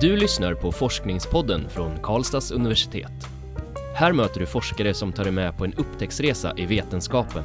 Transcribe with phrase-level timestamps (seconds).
[0.00, 3.12] Du lyssnar på Forskningspodden från Karlstads universitet.
[3.94, 7.44] Här möter du forskare som tar dig med på en upptäcktsresa i vetenskapen.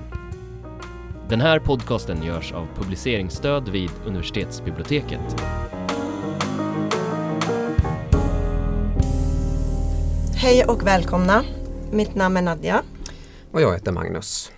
[1.30, 5.42] Den här podcasten görs av publiceringsstöd vid universitetsbiblioteket.
[10.36, 11.44] Hej och välkomna.
[11.92, 12.84] Mitt namn är Nadja.
[13.52, 14.52] Och jag heter Magnus.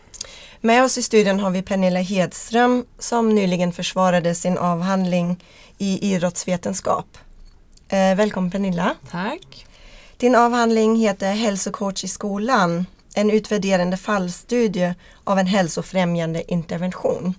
[0.61, 5.43] Med oss i studion har vi Pernilla Hedström som nyligen försvarade sin avhandling
[5.77, 7.05] i idrottsvetenskap.
[7.89, 8.95] Eh, välkommen Pernilla.
[9.11, 9.65] Tack.
[10.17, 12.85] Din avhandling heter Hälsocoach i skolan,
[13.15, 17.33] en utvärderande fallstudie av en hälsofrämjande intervention.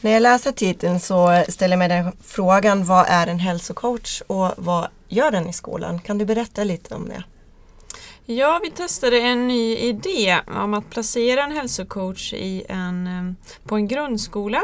[0.00, 4.52] När jag läser titeln så ställer jag mig den frågan, vad är en hälsocoach och
[4.56, 5.98] vad gör den i skolan?
[5.98, 7.22] Kan du berätta lite om det?
[8.34, 13.34] Ja, vi testade en ny idé om att placera en hälsocoach i en, eh,
[13.68, 14.62] på en grundskola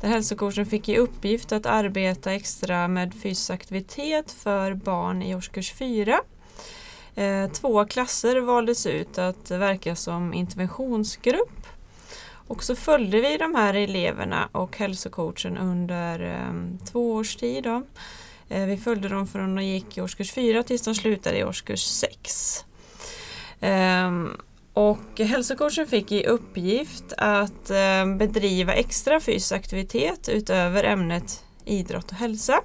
[0.00, 5.72] där hälsocoachen fick i uppgift att arbeta extra med fysisk aktivitet för barn i årskurs
[5.72, 6.20] 4.
[7.14, 11.66] Eh, två klasser valdes ut att verka som interventionsgrupp.
[12.30, 17.64] Och så följde vi de här eleverna och hälsocoachen under eh, två års tid.
[17.64, 17.82] Då.
[18.48, 21.84] Eh, vi följde dem från de gick i årskurs 4 tills de slutade i årskurs
[21.84, 22.64] 6.
[24.78, 32.16] Och hälsocoachen fick i uppgift att eh, bedriva extra fysisk aktivitet utöver ämnet idrott och
[32.16, 32.60] hälsa.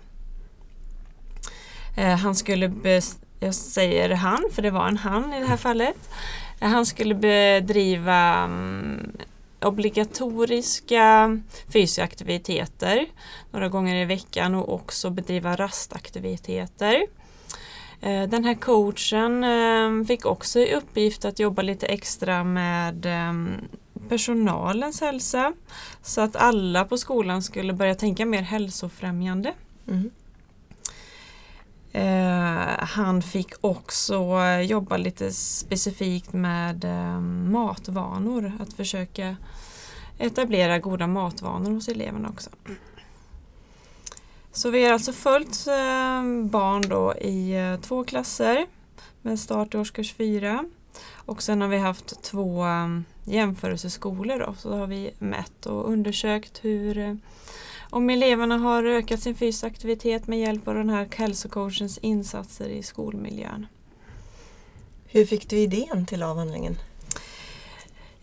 [1.97, 2.71] Eh, han skulle,
[3.39, 6.09] jag säger han för det var en han i det här fallet.
[6.59, 9.11] Eh, han skulle bedriva mm,
[9.61, 11.37] obligatoriska
[11.73, 13.05] fysiska aktiviteter
[13.51, 17.05] några gånger i veckan och också bedriva rastaktiviteter.
[18.03, 23.55] Eh, den här coachen eh, fick också i uppgift att jobba lite extra med ehm,
[24.09, 25.53] personalens hälsa
[26.01, 29.53] så att alla på skolan skulle börja tänka mer hälsofrämjande.
[29.87, 30.11] Mm.
[32.79, 36.85] Han fick också jobba lite specifikt med
[37.49, 39.35] matvanor, att försöka
[40.17, 42.49] etablera goda matvanor hos eleverna också.
[44.55, 48.65] Så vi har alltså följt eh, barn då i eh, två klasser
[49.21, 50.65] med start i årskurs 4.
[51.11, 56.65] Och sen har vi haft två eh, jämförelseskolor då, så har vi mätt och undersökt
[56.65, 57.17] hur
[57.89, 62.83] om eleverna har ökat sin fysiska aktivitet med hjälp av den här hälsocoachens insatser i
[62.83, 63.67] skolmiljön.
[65.05, 66.77] Hur fick du idén till avhandlingen?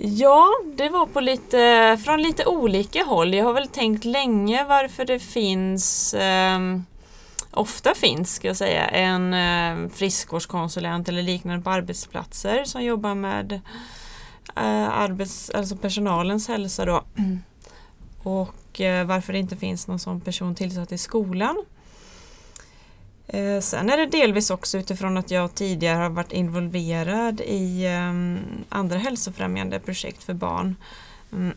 [0.03, 3.35] Ja, det var på lite, från lite olika håll.
[3.35, 6.59] Jag har väl tänkt länge varför det finns eh,
[7.51, 13.53] ofta finns ska jag säga, en eh, friskvårdskonsulent eller liknande på arbetsplatser som jobbar med
[14.57, 17.05] eh, arbets, alltså personalens hälsa då.
[18.23, 21.65] Och eh, varför det inte finns någon sån person tillsatt i skolan.
[23.33, 28.39] Eh, sen är det delvis också utifrån att jag tidigare har varit involverad i ehm,
[28.69, 30.77] andra hälsofrämjande projekt för barn.
[31.33, 31.55] Mm,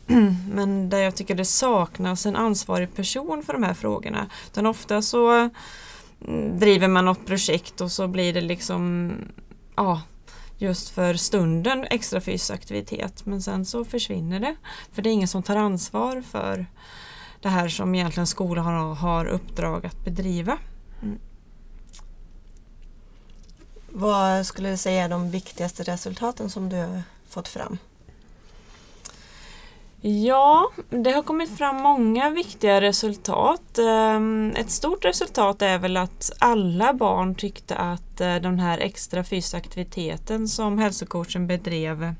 [0.54, 4.30] men där jag tycker det saknas en ansvarig person för de här frågorna.
[4.48, 5.50] Utan ofta så
[6.28, 9.12] mm, driver man något projekt och så blir det liksom
[9.76, 10.02] ja,
[10.58, 14.56] just för stunden extra fysisk aktivitet men sen så försvinner det.
[14.92, 16.66] För det är ingen som tar ansvar för
[17.42, 20.58] det här som egentligen skolan har, har uppdrag att bedriva.
[21.02, 21.20] Mm.
[23.96, 27.78] Vad skulle du säga är de viktigaste resultaten som du har fått fram?
[30.02, 33.78] Ja, det har kommit fram många viktiga resultat.
[33.78, 39.24] Ehm, ett stort resultat är väl att alla barn tyckte att eh, den här extra
[39.24, 42.16] fysiska aktiviteten som hälsocoachen bedrev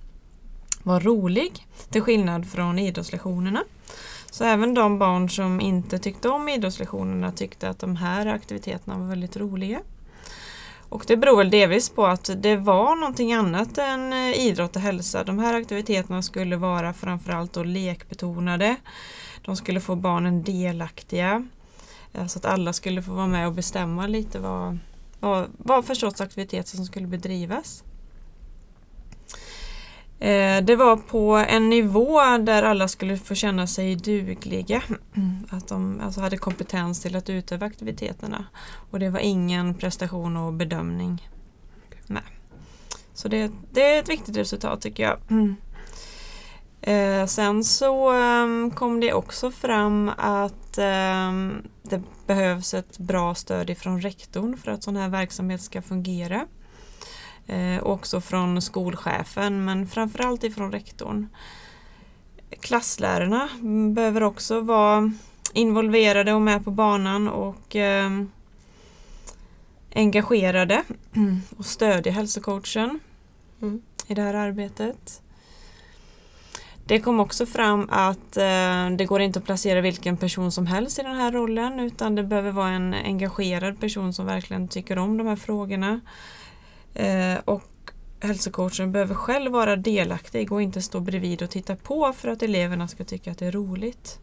[0.84, 3.64] var rolig, till skillnad från idrottslektionerna.
[4.32, 9.08] Så även de barn som inte tyckte om idrottslektionerna tyckte att de här aktiviteterna var
[9.08, 9.80] väldigt roliga.
[10.94, 14.82] Och det beror väl delvis på att det var någonting annat än eh, idrott och
[14.82, 15.24] hälsa.
[15.24, 18.76] De här aktiviteterna skulle vara framförallt då lekbetonade.
[19.42, 21.48] De skulle få barnen delaktiga.
[22.14, 24.78] Eh, så att alla skulle få vara med och bestämma lite vad,
[25.20, 27.84] vad, vad för sorts aktiviteter som skulle bedrivas.
[30.24, 34.84] Eh, det var på en nivå där alla skulle få känna sig dugliga.
[35.50, 38.46] Att de alltså hade kompetens till att utöva aktiviteterna.
[38.92, 41.30] Och det var ingen prestation och bedömning.
[42.08, 42.24] Nej.
[43.14, 45.18] Så det, det är ett viktigt resultat tycker jag.
[46.82, 53.70] Eh, sen så um, kom det också fram att um, det behövs ett bra stöd
[53.70, 56.46] ifrån rektorn för att sån här verksamhet ska fungera.
[57.48, 61.28] Eh, också från skolchefen men framförallt ifrån rektorn.
[62.60, 63.50] Klasslärarna
[63.94, 65.12] behöver också vara
[65.54, 68.10] involverade och med på banan och eh,
[69.96, 70.84] engagerade
[71.58, 73.00] och stödja hälsocoachen
[73.62, 73.82] Mm.
[74.08, 75.22] i det här arbetet.
[76.86, 81.00] Det kom också fram att eh, det går inte att placera vilken person som helst
[81.00, 85.18] i den här rollen utan det behöver vara en engagerad person som verkligen tycker om
[85.18, 86.02] de här frågorna.
[86.94, 87.64] Eh, och
[88.20, 92.88] hälsocoachen behöver själv vara delaktig och inte stå bredvid och titta på för att eleverna
[92.88, 94.20] ska tycka att det är roligt.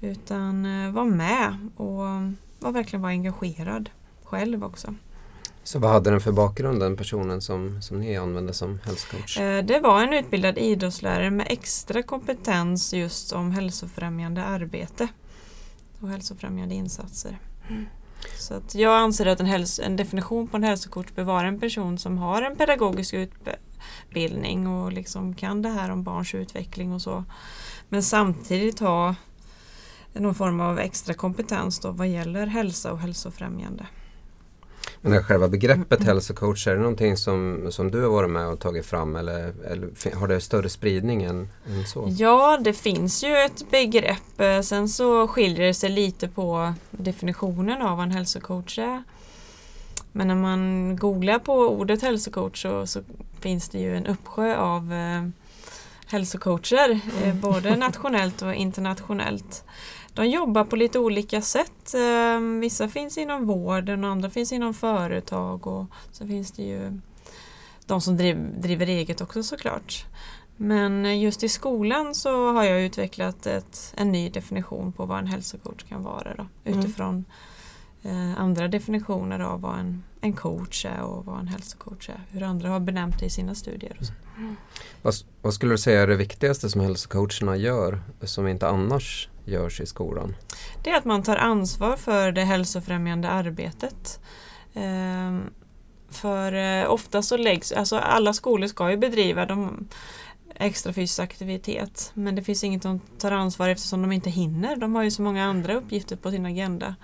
[0.00, 1.96] Utan eh, vara med och
[2.60, 3.90] vara verkligen vara engagerad
[4.24, 4.94] själv också.
[5.64, 9.38] Så vad hade den för bakgrund den personen som, som ni använde som hälsocoach?
[9.38, 15.08] Eh, Det var en utbildad idrottslärare med extra kompetens just om hälsofrämjande arbete
[16.00, 17.38] och hälsofrämjande insatser.
[18.38, 21.98] Så att jag anser att en, en definition på en hälsokort bör vara en person
[21.98, 27.24] som har en pedagogisk utbildning och liksom kan det här om barns utveckling och så.
[27.88, 29.14] Men samtidigt ha
[30.12, 33.86] någon form av extra kompetens då vad gäller hälsa och hälsofrämjande.
[35.04, 38.60] Men här själva begreppet hälsocoach, är det någonting som, som du har varit med och
[38.60, 42.06] tagit fram eller, eller har det större spridning än, än så?
[42.18, 44.40] Ja, det finns ju ett begrepp.
[44.40, 49.02] Eh, Sen så skiljer det sig lite på definitionen av vad en hälsocoach är.
[50.12, 53.00] Men när man googlar på ordet hälsocoach så, så
[53.40, 55.28] finns det ju en uppsjö av eh,
[56.06, 59.64] hälsocoacher, eh, både nationellt och internationellt.
[60.14, 61.94] De jobbar på lite olika sätt.
[61.94, 67.00] Eh, vissa finns inom vården och andra finns inom företag och så finns det ju
[67.86, 70.04] de som driv, driver eget också såklart.
[70.56, 75.26] Men just i skolan så har jag utvecklat ett, en ny definition på vad en
[75.26, 76.78] hälsocoach kan vara då, Mm.
[76.80, 77.24] utifrån
[78.02, 82.20] eh, andra definitioner av vad en, en coach är och vad en hälsocoach är.
[82.30, 83.96] Hur andra har benämnt det i sina studier.
[84.00, 84.12] Och så.
[85.02, 89.80] Vad, vad skulle du säga är det viktigaste som hälsocoacherna gör som inte annars görs
[89.80, 90.34] i skolan?
[90.84, 94.20] Det är att man tar ansvar för det hälsofrämjande arbetet.
[94.74, 95.50] Ehm,
[96.10, 99.88] för eh, ofta så läggs, alltså alla skolor ska ju bedriva de
[100.54, 104.76] extra fysisk aktivitet men det finns inget de tar ansvar eftersom de inte hinner.
[104.76, 106.94] De har ju så många andra uppgifter på sin agenda.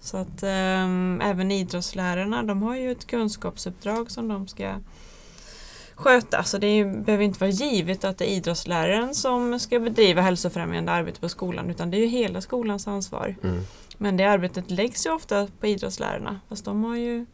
[0.00, 4.74] Så att ehm, även idrottslärarna de har ju ett kunskapsuppdrag som de ska
[6.00, 6.44] sköta.
[6.44, 10.22] Så det är ju, behöver inte vara givet att det är idrottsläraren som ska bedriva
[10.22, 13.34] hälsofrämjande arbete på skolan utan det är ju hela skolans ansvar.
[13.42, 13.62] Mm.
[13.98, 17.26] Men det arbetet läggs ju ofta på idrottslärarna fast de har ju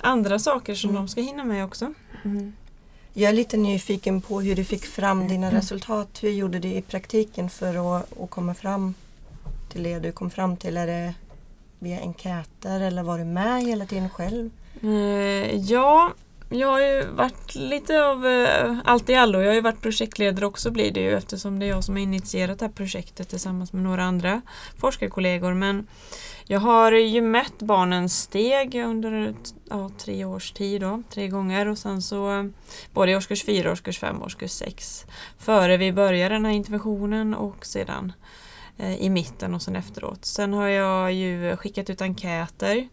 [0.00, 1.02] andra saker som Mm.
[1.02, 1.94] de ska hinna med också.
[2.24, 2.52] Mm.
[3.12, 6.18] Jag är lite nyfiken på hur du fick fram dina resultat.
[6.22, 8.94] Hur gjorde du i praktiken för att, att komma fram
[9.72, 10.76] till det du kom fram till?
[10.76, 11.14] Är det
[11.78, 14.50] via enkäter eller var du med hela tiden själv?
[14.82, 16.12] Eh, ja,
[16.50, 19.40] jag har ju varit lite av eh, allt i allo.
[19.40, 22.02] Jag har ju varit projektledare också blir det ju eftersom det är jag som har
[22.02, 24.42] initierat det här projektet tillsammans med några andra
[24.78, 25.54] forskarkollegor.
[25.54, 25.86] Men
[26.46, 29.34] jag har ju mätt barnens steg under
[29.70, 32.44] ja, tre års tid då, tre gånger och sen så eh,
[32.92, 35.06] både i årskurs 4, årskurs 5 och årskurs 6
[35.38, 38.12] före vi började den här interventionen och sedan
[38.78, 40.24] eh, i mitten och sen efteråt.
[40.24, 42.88] Sen har jag ju skickat ut enkäter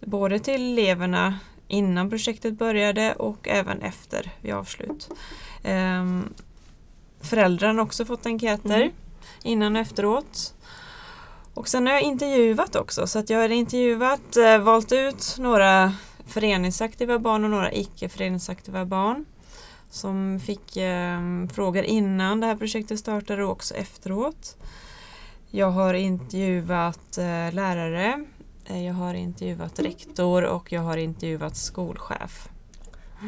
[0.00, 1.38] både till eleverna
[1.70, 5.08] innan projektet började och även efter vid avslut.
[5.62, 6.34] Ehm,
[7.20, 8.92] föräldrarna har också fått enkäter Mm.
[9.42, 10.54] innan och efteråt.
[11.54, 15.94] Och sen har jag intervjuat också så att jag har intervjuat, eh, valt ut några
[16.26, 19.24] föreningsaktiva barn och några icke föreningsaktiva barn
[19.90, 21.18] som fick eh,
[21.54, 24.56] frågor innan det här projektet startade och också efteråt.
[25.50, 28.24] Jag har intervjuat eh, lärare,
[28.78, 32.48] jag har intervjuat rektor och jag har intervjuat skolchef.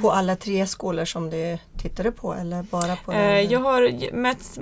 [0.03, 3.49] På alla tre skolor som du tittade på eller bara på Eh, den?
[3.51, 4.59] jag har mätt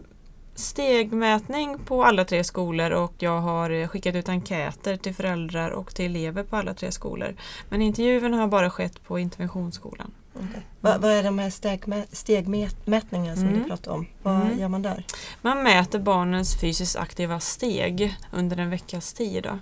[0.54, 5.94] stegmätning på alla tre skolor och jag har eh, skickat ut enkäter till föräldrar och
[5.94, 7.34] till elever på alla tre skolor.
[7.68, 10.10] Men intervjuerna har bara skett på interventionsskolan.
[10.34, 10.66] Okej.
[10.80, 13.58] Vad, vad är de här stegmä- stegmätningarna som Mm.
[13.62, 14.06] du pratade om?
[14.22, 14.58] Vad Mm.
[14.58, 15.04] gör man där?
[15.42, 19.42] Man mäter barnens fysiskt aktiva steg under en veckas tid.
[19.42, 19.58] Då.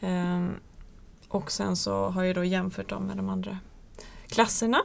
[0.00, 0.54] Ehm,
[1.28, 3.58] och sen så har jag då jämfört dem med de andra
[4.28, 4.82] klasserna.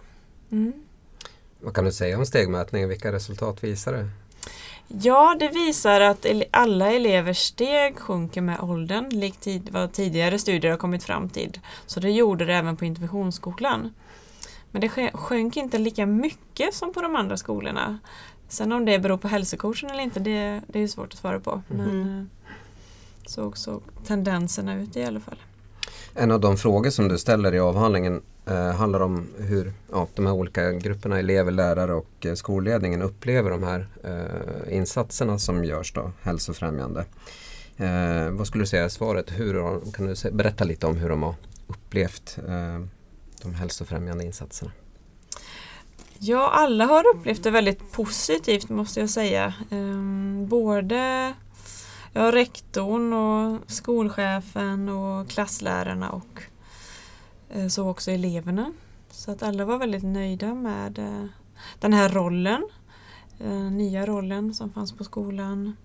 [0.52, 0.74] Mm.
[1.62, 2.90] Vad kan du säga om stegmätningen?
[2.90, 4.10] Vilka resultat visar det?
[4.88, 10.78] Ja, det visar att alla elevers steg sjunker med åldern, likt vad tidigare studier har
[10.78, 11.60] kommit fram till.
[11.86, 13.94] Så det gjorde det även på interventionsskolan.
[14.72, 18.00] Men det sjönk inte lika mycket som på de andra skolorna.
[18.48, 21.62] Sen om det beror på hälsocoachen eller inte, det, det är svårt att svara på.
[21.68, 22.20] Men Mhm.
[22.20, 22.26] eh,
[23.32, 25.38] så såg tendenserna ut i alla fall.
[26.14, 30.26] En av de frågor som du ställer i avhandlingen eh, handlar om hur ja, de
[30.26, 35.94] här olika grupperna, elever, lärare och eh, skolledningen upplever de här eh, insatserna som görs
[35.94, 37.06] då, hälsofrämjande.
[37.78, 39.32] Eh, vad skulle du säga är svaret?
[39.32, 39.54] Hur,
[39.92, 41.36] kan du berätta lite om hur de har
[41.68, 42.86] upplevt eh,
[43.42, 44.72] de hälsofrämjande insatserna?
[46.20, 49.54] Ja, alla har upplevt det väldigt positivt måste jag säga.
[49.70, 51.34] Um, både
[52.14, 56.44] ja, rektorn och skolchefen och klasslärarna och
[57.50, 58.74] eh, så också eleverna.
[59.10, 61.26] Så att alla var väldigt nöjda med eh,
[61.80, 62.70] den här rollen,
[63.38, 65.76] den nya rollen som fanns på skolan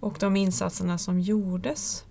[0.00, 2.04] och de insatserna som gjordes.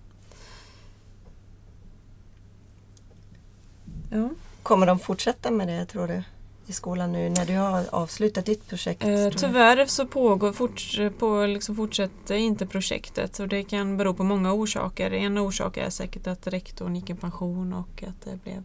[4.10, 4.30] Ja.
[4.62, 6.22] Kommer de fortsätta med det tror du?
[6.66, 9.04] I skolan nu när du har avslutat ditt projekt?
[9.04, 14.24] Eh, tyvärr så pågår, fort, på, liksom fortsätter inte projektet och det kan bero på
[14.24, 15.10] många orsaker.
[15.10, 18.62] En orsak är säkert att rektorn gick i pension och att det blev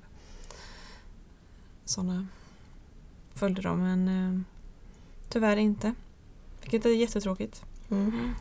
[1.85, 2.27] sådana
[3.33, 4.41] följder då men eh,
[5.29, 5.93] tyvärr inte.
[6.61, 7.63] Vilket är jättetråkigt.
[7.91, 8.35] Mm.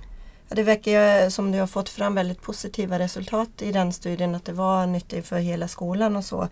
[0.50, 4.52] Det verkar som du har fått fram väldigt positiva resultat i den studien, att det
[4.52, 6.49] var nyttigt för hela skolan och så.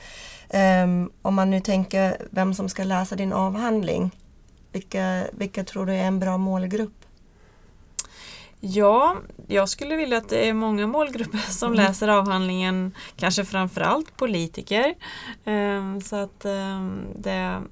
[0.85, 4.11] Um, om man nu tänker vem som ska läsa din avhandling,
[4.73, 7.07] vilka, vilka tror du är en bra målgrupp?
[8.61, 11.87] Ja, jag skulle vilja att det är många målgrupper som mm.
[11.87, 14.95] läser avhandlingen, kanske framförallt politiker.
[15.45, 17.63] Um, så att um, det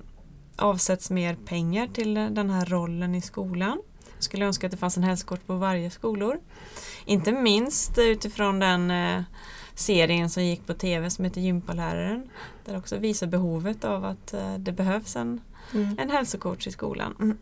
[0.56, 3.78] avsätts mer pengar till den här rollen i skolan
[4.24, 6.40] skulle önska att det fanns en hälsokort på varje skolor.
[7.04, 9.22] Inte minst utifrån den eh,
[9.74, 12.30] serien som gick på tv som heter Gympaläraren.
[12.64, 15.40] Där också visar behovet av att eh, det behövs en,
[15.74, 15.98] mm.
[15.98, 17.14] en hälsocoach i skolan.
[17.20, 17.38] Mm.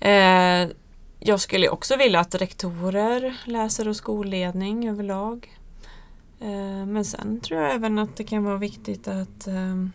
[0.00, 0.76] Eh,
[1.20, 5.58] jag skulle också vilja att rektorer läser och skolledning överlag.
[6.40, 9.86] Eh, men sen tror jag även att det kan vara viktigt att eh,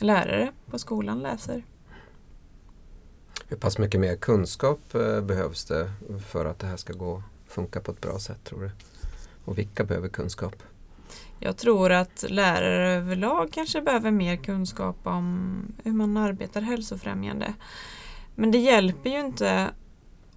[0.00, 1.64] lärare på skolan läser.
[3.48, 5.92] Hur pass mycket mer kunskap eh, behövs det
[6.26, 8.70] för att det här ska gå funka på ett bra sätt tror du?
[9.44, 10.62] Och vilka behöver kunskap?
[11.38, 17.54] Jag tror att lärare överlag kanske behöver mer kunskap om hur man arbetar hälsofrämjande.
[18.34, 19.70] Men det hjälper ju inte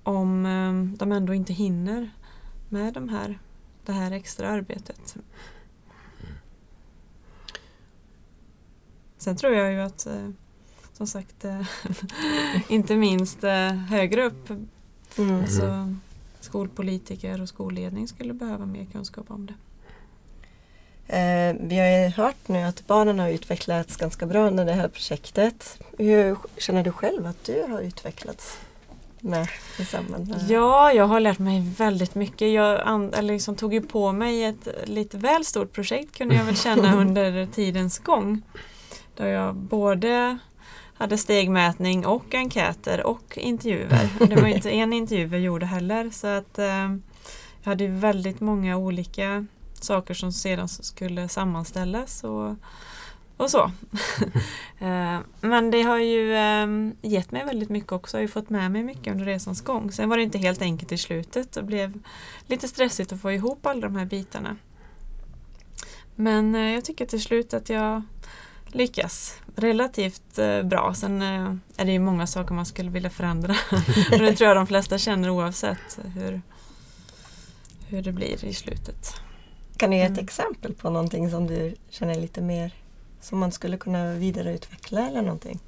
[0.04, 2.10] om eh, de ändå inte hinner
[2.70, 3.40] med de här,
[3.86, 5.18] det här extra arbetet.
[9.18, 10.30] Sen tror jag ju att eh,
[10.98, 11.62] som sagt eh,
[12.68, 14.50] inte minst eh, högre upp.
[15.18, 15.42] Mm.
[15.42, 15.96] Alltså,
[16.40, 19.54] skolpolitiker och skolledning skulle behöva mer kunskap om det.
[21.08, 24.88] Eh, vi har ju hört nu att barnen har utvecklats ganska bra under det här
[24.88, 25.80] projektet.
[25.98, 28.58] Hur känner du själv att du har utvecklats?
[29.20, 29.48] Med,
[29.78, 32.54] med Ja, jag har lärt mig väldigt mycket.
[32.54, 32.80] Jag
[33.14, 36.96] eller liksom tog ju på mig ett lite väl stort projekt kunde jag väl känna
[37.02, 38.42] under tidens gång.
[39.16, 40.38] Då jag både
[40.98, 44.28] hade stegmätning och enkäter och intervjuer.
[44.28, 46.96] Det var inte en intervju jag gjorde heller så att eh,
[47.64, 52.56] jag hade väldigt många olika saker som sedan skulle sammanställas och,
[53.38, 53.64] och så.
[54.80, 56.68] eh, men det har ju eh,
[57.02, 58.18] gett mig väldigt mycket också.
[58.18, 59.92] Jag har ju fått med mig mycket under resans gång.
[59.92, 61.52] Sen var det inte helt enkelt i slutet.
[61.52, 62.00] Det blev
[62.48, 64.58] lite stressigt att få ihop alla de här bitarna.
[66.16, 68.02] Men eh, jag tycker till slut att jag
[68.76, 70.94] lyckas relativt eh, bra.
[70.94, 73.56] Sen eh, är det ju många saker man skulle vilja förändra.
[74.10, 76.42] det tror jag de flesta känner oavsett hur,
[77.88, 79.14] hur det blir i slutet.
[79.78, 80.24] Kan du ge ett mm.
[80.24, 82.72] exempel på någonting som du känner lite mer
[83.22, 85.60] som man skulle kunna vidareutveckla eller någonting?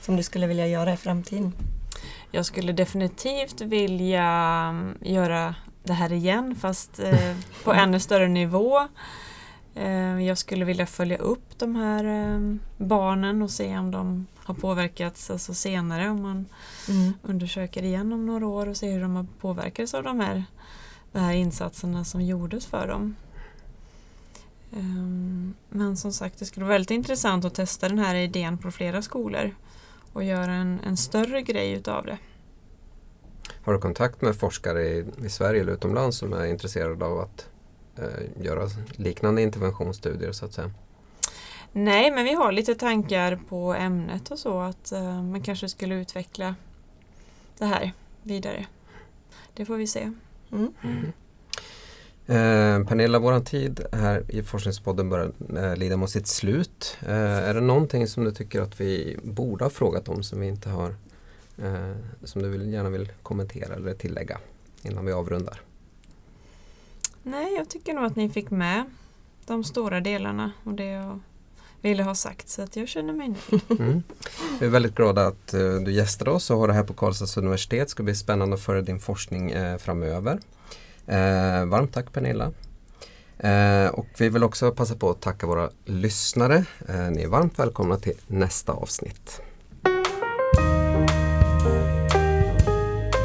[0.00, 1.52] Som du skulle vilja göra i framtiden?
[2.30, 4.24] Jag skulle definitivt vilja
[4.70, 8.88] mm, göra det här igen fast eh, på ännu större nivå.
[9.76, 14.54] Eh, jag skulle vilja följa upp de här eh, barnen och se om de har
[14.54, 16.10] påverkats alltså senare.
[16.10, 16.46] Om man
[16.88, 17.12] mm.
[17.22, 20.44] undersöker igen om några år och ser hur de har påverkats av de här,
[21.12, 23.16] de här insatserna som gjordes för dem.
[24.72, 28.70] Ehm, men som sagt, det skulle vara väldigt intressant att testa den här idén på
[28.70, 29.54] flera skolor
[30.12, 32.18] och göra en, en större grej utav det.
[33.62, 37.48] Har du kontakt med forskare i, i Sverige eller utomlands som är intresserade av att
[37.98, 40.70] eh, göra liknande interventionsstudier så att säga?
[41.72, 45.94] Nej, men vi har lite tankar på ämnet och så att eh, man kanske skulle
[45.94, 46.54] utveckla
[47.58, 48.66] det här vidare.
[49.54, 50.12] Det får vi se.
[50.52, 50.72] Mm.
[50.84, 51.12] Mm.
[52.28, 56.98] Eh, Pernilla, våran tid här i Forskningspodden börjar eh, lida mot sitt slut.
[57.02, 60.46] Eh, är det någonting som du tycker att vi borde ha frågat om som vi
[60.46, 60.94] inte har
[61.62, 64.38] eh, som du vill, gärna vill kommentera eller tillägga
[64.82, 65.60] innan vi avrundar?
[67.26, 68.84] Nej, jag tycker nog att ni fick med
[69.46, 71.20] de stora delarna och det jag
[71.82, 73.62] ville ha sagt så att jag känner mig nöjd.
[73.80, 74.02] Mm.
[74.60, 77.36] Vi är väldigt glada att uh, du gästade oss och har det här på Karlstads
[77.36, 77.86] universitet.
[77.86, 80.32] Det ska bli spännande att följa din forskning uh, framöver.
[81.08, 82.52] Uh, varmt tack Pernilla.
[83.92, 86.64] Och vi vill också passa på att tacka våra lyssnare.
[87.10, 89.40] Ni är varmt välkomna till nästa avsnitt.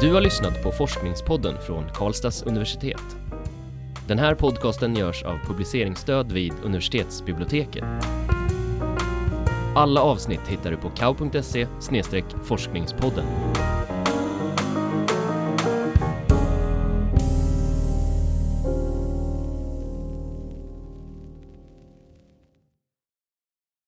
[0.00, 3.21] Du har lyssnat på Forskningspodden från Karlstads universitet.
[4.08, 7.84] Den här podcasten görs av publiceringsstöd vid universitetsbiblioteket.
[9.74, 11.66] Alla avsnitt hittar du på kau.se
[12.44, 13.24] forskningspodden.